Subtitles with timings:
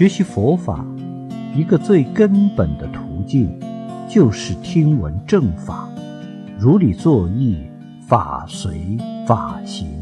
[0.00, 0.82] 学习佛法，
[1.54, 3.50] 一个最根本的途径，
[4.08, 5.86] 就是听闻正法，
[6.58, 7.58] 如理作意，
[8.08, 9.99] 法随法行。